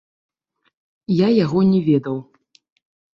[1.25, 2.17] Я яго не ведаў.